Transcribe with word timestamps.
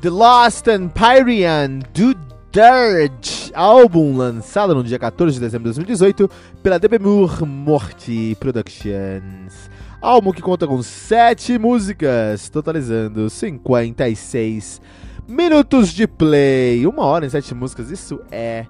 The 0.00 0.08
Lost 0.08 0.66
Empyrean 0.66 1.80
do 1.92 2.14
Dirge, 2.50 3.52
álbum 3.52 4.16
lançado 4.16 4.74
no 4.74 4.82
dia 4.82 4.98
14 4.98 5.34
de 5.34 5.40
dezembro 5.40 5.70
de 5.70 5.76
2018 5.76 6.30
pela 6.62 6.78
Debemur 6.78 7.44
Morty 7.44 8.34
Productions. 8.40 9.68
Álbum 10.00 10.32
que 10.32 10.40
conta 10.40 10.66
com 10.66 10.82
7 10.82 11.58
músicas, 11.58 12.48
totalizando 12.48 13.28
56 13.28 14.80
minutos 15.28 15.92
de 15.92 16.06
play. 16.06 16.86
Uma 16.86 17.04
hora 17.04 17.26
em 17.26 17.28
7 17.28 17.54
músicas, 17.54 17.90
isso 17.90 18.22
é 18.32 18.64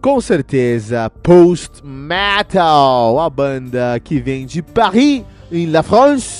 com 0.00 0.20
certeza 0.20 1.10
Post 1.10 1.84
Metal, 1.84 3.18
a 3.18 3.28
banda 3.28 3.98
que 3.98 4.20
vem 4.20 4.46
de 4.46 4.62
Paris, 4.62 5.24
em 5.50 5.66
La 5.66 5.82
France 5.82 6.37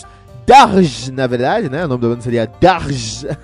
Darge, 0.48 1.12
na 1.12 1.26
verdade, 1.26 1.68
né? 1.68 1.84
O 1.84 1.88
nome 1.88 2.00
da 2.00 2.08
banda 2.08 2.22
seria 2.22 2.46
Darge. 2.46 3.26
uh, 3.28 3.36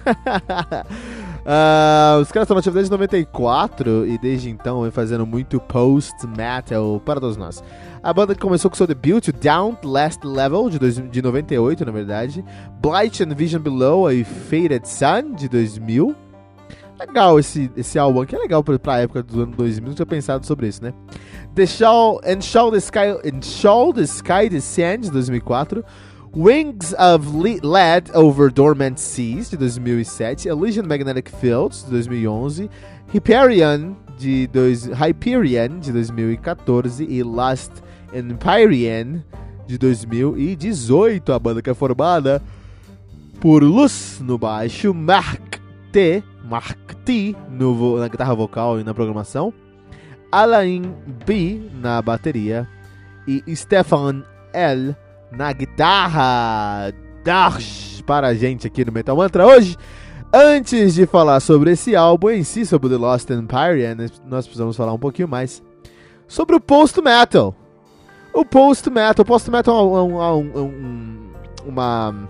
os 2.22 2.32
caras 2.32 2.46
estão 2.46 2.56
nativos 2.56 2.72
desde 2.72 2.90
94 2.90 4.06
e 4.06 4.16
desde 4.16 4.48
então 4.48 4.80
vem 4.80 4.90
fazendo 4.90 5.26
muito 5.26 5.60
post-metal 5.60 6.98
para 7.04 7.20
todos 7.20 7.36
nós. 7.36 7.62
A 8.02 8.10
banda 8.10 8.34
começou 8.34 8.70
com 8.70 8.76
seu 8.78 8.86
debut, 8.86 9.28
Down 9.38 9.76
Last 9.84 10.26
Level, 10.26 10.70
de, 10.70 10.78
dois, 10.78 10.94
de 10.94 11.20
98, 11.20 11.84
na 11.84 11.92
verdade. 11.92 12.42
Blight 12.80 13.22
and 13.22 13.34
Vision 13.34 13.60
Below 13.60 14.10
e 14.10 14.24
Faded 14.24 14.88
Sun, 14.88 15.34
de 15.34 15.46
2000. 15.46 16.16
Legal 16.98 17.38
esse, 17.38 17.70
esse 17.76 17.98
álbum 17.98 18.22
aqui, 18.22 18.34
é 18.34 18.38
legal 18.38 18.64
pra, 18.64 18.78
pra 18.78 19.00
época 19.00 19.22
do 19.22 19.42
ano 19.42 19.54
2000, 19.54 19.88
não 19.88 19.94
tinha 19.94 20.06
pensado 20.06 20.46
sobre 20.46 20.68
isso, 20.68 20.82
né? 20.82 20.94
The 21.54 21.66
Shall, 21.66 22.18
and 22.24 22.40
Shall 22.40 22.70
the 22.70 22.78
Sky, 22.78 23.10
and 23.26 23.42
Shall 23.42 23.92
the 23.92 24.04
Sky 24.04 24.48
Descend, 24.48 25.00
de 25.00 25.10
2004. 25.10 25.84
Wings 26.36 26.92
of 26.94 27.32
Lead 27.32 28.10
Over 28.12 28.50
Dormant 28.50 28.98
Seas, 28.98 29.50
de 29.50 29.56
2007, 29.56 30.48
Elysian 30.48 30.84
Magnetic 30.84 31.30
Fields, 31.30 31.84
de 31.84 31.92
2011, 31.92 32.68
Hyperion, 33.12 33.94
de, 34.18 34.48
dois, 34.48 34.86
Hyperion, 34.86 35.78
de 35.78 35.92
2014 35.92 37.04
e 37.04 37.22
Last 37.22 37.70
Empyrean, 38.12 39.22
de 39.68 39.78
2018, 39.78 41.32
a 41.32 41.38
banda 41.38 41.62
que 41.62 41.70
é 41.70 41.74
formada 41.74 42.42
por 43.40 43.62
Luz 43.62 44.20
no 44.20 44.36
baixo, 44.36 44.92
Mark 44.92 45.60
T, 45.92 46.20
Mark 46.42 46.96
T 47.04 47.36
no, 47.48 48.00
na 48.00 48.08
guitarra 48.08 48.34
vocal 48.34 48.80
e 48.80 48.82
na 48.82 48.92
programação, 48.92 49.54
Alain 50.32 50.82
B 51.24 51.70
na 51.80 52.02
bateria 52.02 52.68
e 53.24 53.54
Stefan 53.54 54.24
L 54.52 54.96
na 55.36 55.52
guitarra 55.52 56.92
Darsh 57.24 58.02
para 58.06 58.28
a 58.28 58.34
gente 58.34 58.66
aqui 58.66 58.84
no 58.84 58.92
Metal 58.92 59.16
Mantra 59.16 59.46
hoje. 59.46 59.76
Antes 60.32 60.94
de 60.94 61.06
falar 61.06 61.40
sobre 61.40 61.72
esse 61.72 61.94
álbum 61.94 62.30
em 62.30 62.42
si, 62.42 62.66
sobre 62.66 62.88
The 62.88 62.96
Lost 62.96 63.30
Empire, 63.30 63.96
nós 64.26 64.46
precisamos 64.46 64.76
falar 64.76 64.92
um 64.92 64.98
pouquinho 64.98 65.28
mais 65.28 65.62
sobre 66.26 66.56
o 66.56 66.60
post 66.60 67.00
metal. 67.00 67.54
O 68.32 68.44
post 68.44 68.90
metal, 68.90 69.22
o 69.22 69.24
post 69.24 69.50
metal 69.50 69.96
é 69.96 70.02
um, 70.02 70.22
é 70.22 70.32
um, 70.32 70.50
é 70.54 70.60
um, 70.60 71.30
uma 71.66 72.28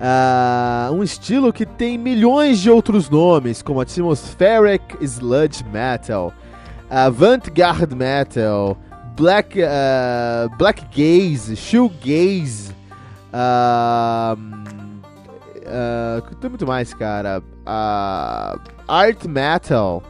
uh, 0.00 0.92
um 0.92 1.02
estilo 1.02 1.52
que 1.52 1.64
tem 1.64 1.96
milhões 1.96 2.60
de 2.60 2.70
outros 2.70 3.08
nomes, 3.08 3.62
como 3.62 3.80
atmospheric 3.80 4.96
sludge 5.02 5.64
metal, 5.72 6.32
avant-garde 6.90 7.94
metal, 7.94 8.76
black, 9.16 9.58
uh, 9.58 10.54
black 10.56 10.84
gaze, 10.94 11.56
shoegaze, 11.56 12.72
uh, 13.32 14.36
uh, 15.66 16.34
tem 16.36 16.50
muito 16.50 16.66
mais, 16.66 16.92
cara. 16.94 17.42
Uh, 17.66 18.60
art 18.86 19.24
metal, 19.24 20.02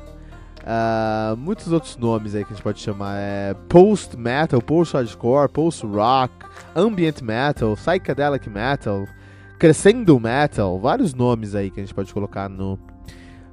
uh, 0.61 1.37
muitos 1.37 1.73
outros 1.73 1.97
nomes 1.97 2.35
aí 2.35 2.45
que 2.45 2.53
a 2.53 2.57
gente 2.57 2.63
pode 2.63 2.81
chamar. 2.81 3.17
É 3.17 3.55
post 3.69 4.17
metal, 4.17 4.61
post 4.61 4.95
hardcore, 4.95 5.49
post 5.49 5.87
rock, 5.87 6.33
ambient 6.75 7.23
metal, 7.23 7.75
psychedelic 7.77 8.51
metal, 8.51 9.07
crescendo 9.59 10.19
metal, 10.21 10.79
vários 10.79 11.15
nomes 11.15 11.55
aí 11.55 11.71
que 11.71 11.81
a 11.81 11.83
gente 11.83 11.95
pode 11.95 12.13
colocar 12.13 12.49
no 12.49 12.79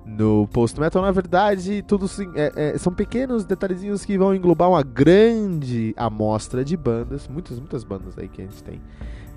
no 0.06 0.48
post 0.52 0.80
metal, 0.80 1.02
na 1.02 1.12
verdade, 1.12 1.82
tudo 1.84 2.10
é, 2.36 2.74
é, 2.74 2.78
são 2.78 2.94
pequenos 2.94 3.46
detalhezinhos 3.46 4.04
que 4.04 4.18
vão 4.18 4.36
englobar 4.36 4.70
uma 4.70 4.84
grande 4.84 5.94
amostra 5.96 6.64
de 6.64 6.76
bandas, 6.76 7.28
muitas, 7.28 7.58
muitas 7.58 7.84
bandas 7.84 8.18
aí 8.18 8.28
que 8.28 8.42
a 8.42 8.46
gente 8.46 8.62
tem 8.64 8.82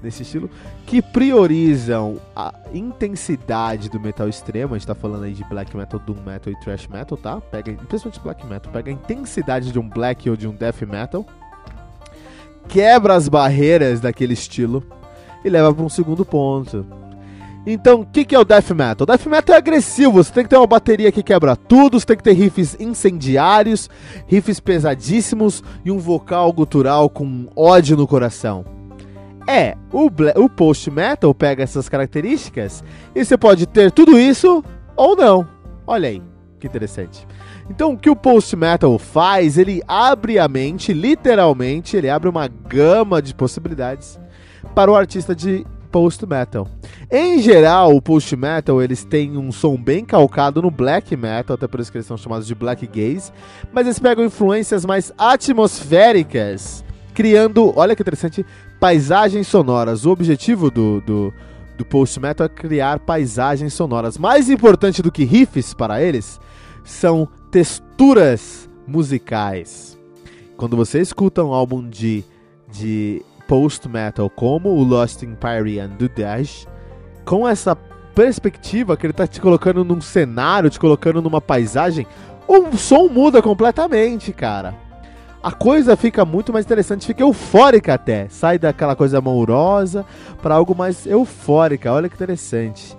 nesse 0.03 0.23
estilo, 0.23 0.51
que 0.85 1.01
priorizam 1.01 2.21
a 2.35 2.53
intensidade 2.73 3.89
do 3.89 3.99
metal 3.99 4.29
extremo. 4.29 4.75
A 4.75 4.79
gente 4.79 4.87
tá 4.87 4.95
falando 4.95 5.25
aí 5.25 5.33
de 5.33 5.45
black 5.45 5.77
metal, 5.77 5.99
doom 6.01 6.21
metal 6.25 6.53
e 6.53 6.61
thrash 6.61 6.87
metal, 6.89 7.17
tá? 7.17 7.41
Pega, 7.41 7.73
principalmente 7.73 8.21
black 8.21 8.47
metal, 8.47 8.73
pega 8.73 8.91
a 8.91 8.95
intensidade 8.95 9.73
de 9.73 9.79
um 9.79 9.89
black 9.89 10.29
ou 10.29 10.37
de 10.37 10.47
um 10.47 10.55
death 10.55 10.83
metal, 10.83 11.25
quebra 12.69 13.15
as 13.15 13.29
barreiras 13.29 14.01
daquele 14.01 14.35
estilo 14.35 14.85
e 15.45 15.49
leva 15.49 15.73
para 15.73 15.85
um 15.85 15.89
segundo 15.89 16.25
ponto 16.25 16.85
então, 17.67 18.03
o 18.03 18.07
que, 18.07 18.25
que 18.25 18.35
é 18.35 18.39
o 18.39 18.45
death 18.45 18.71
metal? 18.71 19.03
O 19.03 19.07
death 19.07 19.27
metal 19.27 19.57
é 19.57 19.59
agressivo, 19.59 20.23
você 20.23 20.33
tem 20.33 20.45
que 20.45 20.51
ter 20.51 20.57
uma 20.57 20.67
bateria 20.69 21.11
que 21.11 21.23
quebra 21.23 21.57
tudo, 21.57 21.99
você 21.99 22.07
tem 22.07 22.17
que 22.17 22.23
ter 22.23 22.33
riffs 22.33 22.77
incendiários, 22.79 23.91
riffs 24.29 24.61
pesadíssimos 24.61 25.65
e 25.85 25.91
um 25.91 25.99
vocal 25.99 26.53
gutural 26.53 27.11
com 27.11 27.49
ódio 27.57 27.97
no 27.97 28.07
coração. 28.07 28.65
É, 29.49 29.77
o, 29.93 30.07
o 30.37 30.49
post 30.49 30.91
metal 30.91 31.35
pega 31.35 31.63
essas 31.63 31.89
características 31.89 32.85
e 33.15 33.25
você 33.25 33.37
pode 33.37 33.67
ter 33.67 33.91
tudo 33.91 34.19
isso 34.19 34.63
ou 34.97 35.17
não. 35.17 35.47
Olha 35.87 36.09
aí, 36.09 36.23
que 36.61 36.69
interessante. 36.69 37.27
Então, 37.69 37.93
o 37.93 37.99
que 37.99 38.11
o 38.11 38.17
post 38.17 38.55
metal 38.55 38.97
faz? 38.99 39.59
Ele 39.59 39.83
abre 39.89 40.39
a 40.39 40.47
mente, 40.47 40.93
literalmente, 40.93 41.97
ele 41.97 42.09
abre 42.09 42.29
uma 42.29 42.47
gama 42.47 43.21
de 43.21 43.35
possibilidades 43.35 44.21
para 44.75 44.91
o 44.91 44.97
artista 44.97 45.35
de 45.35 45.67
post 45.97 46.27
metal. 46.27 46.69
Em 47.11 47.41
geral, 47.41 47.97
o 47.97 48.03
post 48.03 48.37
metal 48.37 48.83
eles 48.83 49.03
têm 49.03 49.39
um 49.39 49.51
som 49.51 49.79
bem 49.79 50.05
calcado 50.05 50.61
no 50.61 50.71
black 50.71 51.17
metal, 51.17 51.55
até 51.55 51.67
por 51.67 51.81
isso 51.81 51.91
que 51.91 51.97
eles 51.97 52.07
são 52.07 52.19
chamados 52.19 52.47
de 52.47 52.55
black 52.55 52.87
gaze, 52.87 53.33
mas 53.73 53.87
eles 53.87 53.99
pegam 53.99 54.23
influências 54.23 54.85
mais 54.85 55.11
atmosféricas, 55.17 56.85
criando, 57.15 57.73
olha 57.75 57.97
que 57.97 58.03
interessante, 58.03 58.45
paisagens 58.79 59.47
sonoras. 59.47 60.05
O 60.05 60.11
objetivo 60.11 60.71
do, 60.71 61.01
do 61.01 61.33
do 61.79 61.85
post 61.85 62.21
metal 62.21 62.45
é 62.45 62.49
criar 62.49 62.99
paisagens 62.99 63.73
sonoras. 63.73 64.19
Mais 64.19 64.51
importante 64.51 65.01
do 65.01 65.11
que 65.11 65.25
riffs 65.25 65.73
para 65.73 66.03
eles 66.03 66.39
são 66.85 67.27
texturas 67.51 68.69
musicais. 68.87 69.99
Quando 70.59 70.77
você 70.77 71.01
escuta 71.01 71.43
um 71.43 71.55
álbum 71.55 71.89
de, 71.89 72.23
de 72.71 73.23
post 73.47 73.89
metal 73.89 74.29
como 74.29 74.71
o 74.71 74.83
Lost 74.83 75.23
Empire 75.23 75.81
and 75.81 75.91
the 75.99 76.09
Dash, 76.09 76.67
com 77.25 77.47
essa 77.47 77.77
perspectiva 78.15 78.97
que 78.97 79.07
ele 79.07 79.13
está 79.13 79.27
te 79.27 79.41
colocando 79.41 79.85
num 79.85 80.01
cenário, 80.01 80.71
te 80.71 80.81
colocando 80.81 81.21
numa 81.21 81.41
paisagem, 81.41 82.07
o 82.49 82.77
som 82.77 83.09
muda 83.09 83.43
completamente, 83.43 84.33
cara. 84.33 84.75
A 85.43 85.53
coisa 85.53 85.97
fica 85.97 86.25
muito 86.25 86.53
mais 86.53 86.65
interessante, 86.65 87.07
fica 87.07 87.23
eufórica 87.23 87.95
até. 87.95 88.29
Sai 88.29 88.59
daquela 88.59 88.97
coisa 88.97 89.19
amorosa 89.19 90.05
para 90.43 90.55
algo 90.55 90.75
mais 90.75 91.07
eufórica. 91.07 91.93
Olha 91.93 92.09
que 92.09 92.17
interessante. 92.17 92.97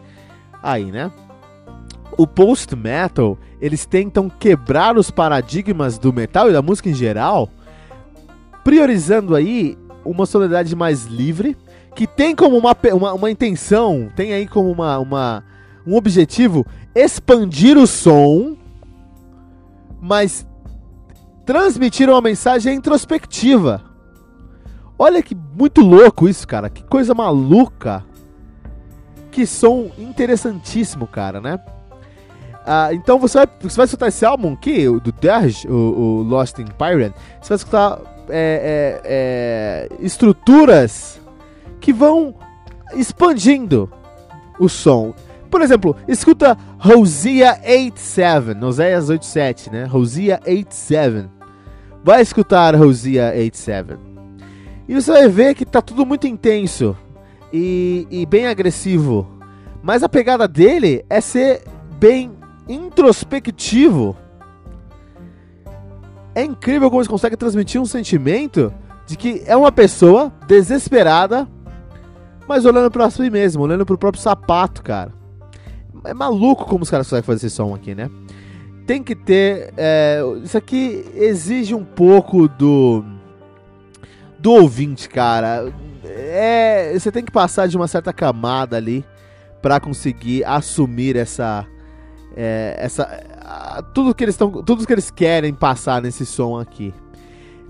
Aí, 0.64 0.86
né? 0.86 1.12
O 2.18 2.26
post 2.26 2.74
metal, 2.76 3.38
eles 3.60 3.86
tentam 3.86 4.30
quebrar 4.30 4.98
os 4.98 5.12
paradigmas 5.12 5.98
do 5.98 6.14
metal 6.14 6.50
e 6.50 6.54
da 6.54 6.62
música 6.62 6.90
em 6.90 6.94
geral, 6.94 7.50
priorizando 8.64 9.36
aí 9.36 9.78
uma 10.10 10.26
sonoridade 10.26 10.76
mais 10.76 11.06
livre, 11.06 11.58
que 11.96 12.06
tem 12.08 12.36
como 12.36 12.58
uma, 12.58 12.76
uma, 12.94 13.14
uma 13.14 13.32
intenção, 13.32 14.10
tem 14.16 14.34
aí 14.34 14.48
como 14.48 14.72
uma, 14.72 15.00
uma, 15.00 15.44
um 15.86 15.96
objetivo 15.96 16.66
expandir 16.96 17.78
o 17.78 17.86
som 17.86 18.58
mas 20.02 20.46
transmitiram 21.46 22.14
uma 22.14 22.22
mensagem 22.22 22.76
introspectiva. 22.76 23.84
Olha 24.98 25.22
que 25.22 25.36
muito 25.36 25.82
louco 25.82 26.28
isso, 26.28 26.48
cara. 26.48 26.70
Que 26.70 26.84
coisa 26.84 27.14
maluca. 27.14 28.04
Que 29.32 29.46
som 29.46 29.92
interessantíssimo, 29.98 31.06
cara, 31.06 31.40
né? 31.40 31.60
Ah, 32.66 32.94
então 32.94 33.20
você 33.20 33.38
vai, 33.38 33.48
você 33.62 33.78
vai 33.78 33.86
escutar 33.86 34.08
esse 34.08 34.26
álbum 34.26 34.54
aqui, 34.54 34.86
do 35.00 35.12
Dash, 35.12 35.66
o, 35.66 35.72
o 35.72 36.24
Lost 36.24 36.58
in 36.60 36.66
Pirate. 36.66 37.16
Você 37.42 37.50
vai 37.50 37.56
escutar 37.56 38.00
é, 38.30 39.02
é, 39.02 39.02
é, 39.06 39.90
estruturas 40.00 41.22
que 41.80 41.94
vão 41.94 42.34
expandindo 42.96 43.90
o 44.60 44.68
som. 44.68 45.14
Por 45.50 45.62
exemplo, 45.62 45.96
escuta 46.08 46.58
Rosia 46.78 47.58
87, 47.64 48.64
Oséias 48.64 49.10
87, 49.10 49.72
né? 49.72 49.86
Rosia 49.86 50.40
87. 50.46 51.30
Vai 52.04 52.22
escutar 52.22 52.76
Rosia 52.76 53.32
87. 53.34 53.98
E 54.88 54.94
você 54.94 55.12
vai 55.12 55.28
ver 55.28 55.56
que 55.56 55.66
tá 55.66 55.82
tudo 55.82 56.06
muito 56.06 56.28
intenso 56.28 56.96
e, 57.52 58.08
e 58.10 58.26
bem 58.26 58.48
agressivo. 58.48 59.28
Mas 59.82 60.04
a 60.04 60.10
pegada 60.10 60.48
dele 60.48 61.06
é 61.10 61.22
ser 61.22 61.64
bem 62.00 62.32
introspectivo. 62.68 64.16
É 66.38 66.44
incrível 66.44 66.90
como 66.90 67.02
ele 67.02 67.10
consegue 67.10 67.36
transmitir 67.36 67.82
um 67.82 67.86
sentimento 67.86 68.74
de 69.06 69.18
que 69.18 69.44
é 69.46 69.56
uma 69.56 69.72
pessoa 69.72 70.32
desesperada, 70.48 71.48
mas 72.48 72.66
olhando 72.66 72.92
para 72.92 73.10
si 73.10 73.30
mesmo, 73.30 73.64
olhando 73.64 73.86
para 73.86 73.96
o 73.96 73.98
próprio 73.98 74.22
sapato, 74.22 74.84
cara 74.84 75.18
é 76.08 76.14
maluco 76.14 76.66
como 76.66 76.84
os 76.84 76.90
caras 76.90 77.08
conseguem 77.08 77.24
fazer 77.24 77.48
esse 77.48 77.56
som 77.56 77.74
aqui, 77.76 77.94
né? 77.94 78.10
Tem 78.86 79.04
que 79.04 79.16
ter. 79.16 79.74
É, 79.76 80.22
isso 80.44 80.58
aqui 80.58 81.06
exige 81.14 81.76
um 81.76 81.84
pouco 81.84 82.48
do. 82.48 83.04
Do 84.40 84.54
ouvinte, 84.54 85.10
cara. 85.10 85.72
É, 86.06 86.94
você 86.94 87.12
tem 87.12 87.24
que 87.24 87.32
passar 87.32 87.68
de 87.68 87.76
uma 87.76 87.88
certa 87.88 88.14
camada 88.14 88.78
ali 88.78 89.04
para 89.62 89.80
conseguir 89.80 90.46
assumir 90.46 91.18
essa. 91.18 91.66
É, 92.36 92.78
essa 92.80 93.24
tudo 93.82 94.14
que 94.14 94.24
eles 94.24 94.36
estão 94.36 94.52
tudo 94.64 94.86
que 94.86 94.94
eles 94.94 95.12
querem 95.12 95.54
passar 95.54 96.02
nesse 96.02 96.26
som 96.26 96.60
aqui 96.60 96.94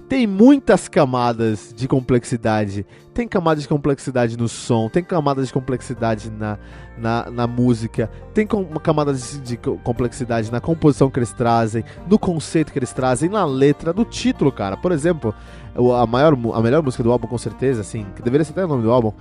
tem 0.08 0.26
muitas 0.26 0.88
camadas 0.88 1.74
de 1.76 1.88
complexidade. 1.88 2.86
Tem 3.14 3.28
camadas 3.28 3.64
de 3.64 3.70
complexidade 3.70 4.38
no 4.38 4.48
som, 4.48 4.90
tem 4.90 5.04
camadas 5.04 5.48
de 5.48 5.54
complexidade 5.54 6.30
na, 6.30 6.58
na, 6.98 7.30
na 7.32 7.48
música, 7.48 8.10
tem 8.34 8.46
com, 8.46 8.64
camadas 8.80 9.32
de, 9.32 9.40
de 9.40 9.58
complexidade 9.58 10.52
na 10.52 10.62
composição 10.62 11.10
que 11.10 11.20
eles 11.20 11.34
trazem, 11.34 11.84
no 12.08 12.18
conceito 12.18 12.72
que 12.72 12.80
eles 12.80 12.94
trazem, 12.94 13.30
na 13.30 13.44
letra, 13.44 13.92
no 13.92 14.06
título, 14.06 14.52
cara. 14.52 14.78
Por 14.78 14.92
exemplo, 14.92 15.34
a, 15.76 16.06
maior, 16.06 16.38
a 16.54 16.62
melhor 16.62 16.84
música 16.84 17.04
do 17.04 17.12
álbum, 17.12 17.28
com 17.28 17.38
certeza, 17.38 17.82
assim, 17.82 18.06
que 18.16 18.22
deveria 18.22 18.46
ser 18.46 18.52
até 18.52 18.64
o 18.64 18.68
nome 18.68 18.84
do 18.84 18.92
álbum, 18.92 19.12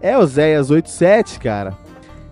é 0.00 0.16
Oséias 0.16 0.70
87, 0.70 1.40
cara. 1.40 1.76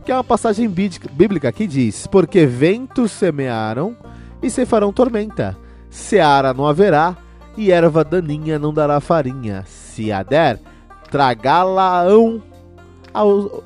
Que 0.05 0.13
é 0.13 0.15
uma 0.15 0.25
passagem 0.25 0.69
bíblica 0.69 1.51
que 1.51 1.67
diz: 1.67 2.07
Porque 2.07 2.45
ventos 2.45 3.11
semearam 3.13 3.97
e 4.43 4.51
se 4.51 4.67
farão 4.67 4.93
tormenta, 4.93 5.57
seara 5.89 6.53
não 6.53 6.67
haverá 6.67 7.17
e 7.57 7.71
erva 7.71 8.05
daninha 8.05 8.59
não 8.59 8.73
dará 8.73 9.01
farinha. 9.01 9.65
Se 9.67 10.13
a 10.13 10.23
der, 10.23 10.61
tragá-la-ão 11.11 12.43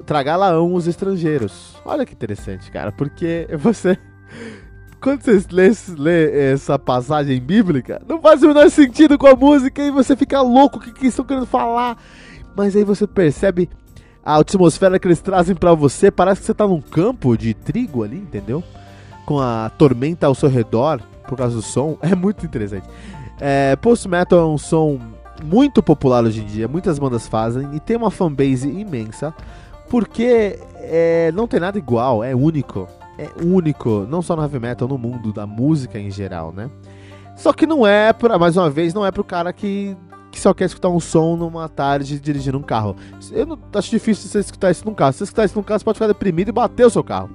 tragá-la-ão 0.05 0.75
os 0.75 0.87
estrangeiros. 0.87 1.75
Olha 1.85 2.05
que 2.05 2.13
interessante, 2.13 2.71
cara, 2.71 2.93
porque 2.93 3.49
você 3.59 3.99
quando 5.01 5.23
você 5.23 5.43
lê, 5.51 5.71
lê, 5.97 6.53
essa 6.53 6.79
passagem 6.79 7.41
bíblica, 7.41 8.03
não 8.07 8.21
faz 8.21 8.43
o 8.43 8.49
menor 8.49 8.71
sentido 8.71 9.17
com 9.17 9.27
a 9.27 9.35
música 9.35 9.83
e 9.83 9.91
você 9.91 10.15
fica 10.15 10.41
louco 10.41 10.79
o 10.79 10.81
que, 10.81 10.93
que 10.93 11.07
estão 11.07 11.25
querendo 11.25 11.47
falar. 11.47 11.97
Mas 12.55 12.77
aí 12.77 12.85
você 12.85 13.07
percebe 13.07 13.71
a 14.29 14.37
atmosfera 14.37 14.99
que 14.99 15.09
eles 15.09 15.23
trazem 15.23 15.57
para 15.57 15.73
você, 15.73 16.11
parece 16.11 16.43
que 16.43 16.47
você 16.47 16.53
tá 16.53 16.69
num 16.69 16.83
campo 16.83 17.35
de 17.35 17.55
trigo 17.55 18.05
ali, 18.05 18.19
entendeu? 18.19 18.63
Com 19.25 19.41
a 19.41 19.71
tormenta 19.79 20.27
ao 20.27 20.35
seu 20.35 20.51
redor 20.51 21.01
por 21.27 21.39
causa 21.39 21.57
do 21.57 21.63
som, 21.63 21.97
é 22.03 22.15
muito 22.15 22.45
interessante. 22.45 22.87
É, 23.41 23.75
Post 23.77 24.07
Metal 24.07 24.39
é 24.39 24.45
um 24.45 24.59
som 24.59 25.01
muito 25.43 25.83
popular 25.83 26.25
hoje 26.25 26.43
em 26.43 26.45
dia, 26.45 26.69
muitas 26.69 26.99
bandas 26.99 27.27
fazem 27.27 27.71
e 27.73 27.81
tem 27.81 27.97
uma 27.97 28.11
fanbase 28.11 28.69
imensa, 28.69 29.33
porque 29.89 30.59
é, 30.75 31.33
não 31.33 31.47
tem 31.47 31.59
nada 31.59 31.79
igual, 31.79 32.23
é 32.23 32.35
único. 32.35 32.87
É 33.17 33.31
único, 33.43 34.07
não 34.11 34.21
só 34.21 34.37
no 34.37 34.43
heavy 34.43 34.61
metal, 34.61 34.87
no 34.87 34.99
mundo 34.99 35.33
da 35.33 35.47
música 35.47 35.99
em 35.99 36.11
geral, 36.11 36.53
né? 36.53 36.69
Só 37.35 37.51
que 37.51 37.67
não 37.67 37.87
é, 37.87 38.13
pra, 38.13 38.39
mais 38.39 38.59
uma 38.59 38.69
vez, 38.69 38.93
não 38.93 39.07
é 39.07 39.11
pro 39.11 39.25
cara 39.25 39.55
que, 39.55 39.97
que 40.39 40.43
só 40.43 40.55
quer 40.55 40.67
escutar 40.67 40.89
um 40.89 41.01
som 41.01 41.37
numa 41.37 41.69
tarde 41.69 42.19
dirigindo 42.21 42.57
um 42.57 42.63
carro. 42.63 42.97
Eu 43.33 43.45
não, 43.45 43.59
acho 43.75 43.91
difícil 43.91 44.29
você 44.29 44.39
escutar 44.39 44.71
isso 44.71 44.85
num 44.87 44.95
carro. 44.95 45.13
Se 45.13 45.19
você 45.19 45.25
escutar 45.25 45.45
isso 45.45 45.57
num 45.57 45.65
carro, 45.65 45.81
você 45.81 45.85
pode 45.85 45.97
ficar 45.97 46.07
deprimido 46.07 46.49
e 46.49 46.53
bater 46.53 46.87
o 46.87 46.91
seu 46.91 47.03
carro. 47.03 47.29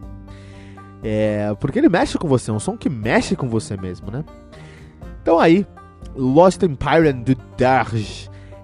É, 1.04 1.54
porque 1.60 1.80
ele 1.80 1.90
mexe 1.90 2.18
com 2.18 2.30
você, 2.30 2.50
é 2.50 2.54
um 2.54 2.60
som 2.60 2.78
que 2.78 2.90
mexe 2.90 3.36
com 3.36 3.50
você 3.50 3.76
mesmo, 3.76 4.10
né? 4.10 4.24
Então 5.22 5.38
aí, 5.38 5.68
Lost 6.16 6.64
Empire 6.64 7.10
and 7.10 7.24
the 7.24 7.36
Dark. 7.58 7.94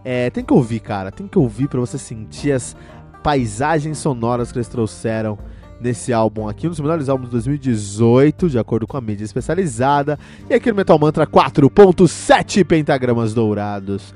É, 0.06 0.30
tem 0.30 0.44
que 0.44 0.54
ouvir, 0.54 0.80
cara. 0.80 1.12
Tem 1.12 1.28
que 1.28 1.38
ouvir 1.38 1.68
para 1.68 1.82
você 1.82 1.98
sentir 1.98 2.54
as 2.54 2.78
paisagens 3.22 3.98
sonoras 3.98 4.54
que 4.54 4.58
eles 4.58 4.70
trouxeram 4.70 5.38
nesse 5.80 6.12
álbum 6.12 6.48
aqui, 6.48 6.68
um 6.68 6.70
dos 6.70 6.80
melhores 6.80 7.10
álbuns 7.10 7.28
de 7.28 7.34
2018, 7.34 8.50
de 8.50 8.60
acordo 8.60 8.86
com 8.86 8.98
a 8.98 9.02
mídia 9.02 9.24
especializada. 9.24 10.20
E 10.50 10.54
aqui 10.54 10.70
no 10.70 10.76
Metal 10.76 11.00
Mantra 11.00 11.26
4.7 11.26 12.66
pentagramas 12.66 13.34
dourados. 13.34 14.14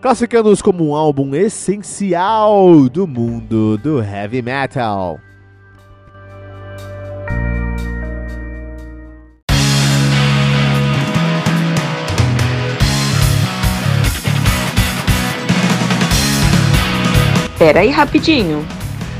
Classificando-os 0.00 0.62
como 0.62 0.88
um 0.88 0.94
álbum 0.94 1.34
essencial 1.34 2.88
do 2.88 3.06
mundo 3.06 3.76
do 3.78 4.00
heavy 4.02 4.42
metal. 4.42 5.18
Pera 17.58 17.80
aí 17.80 17.90
rapidinho. 17.90 18.64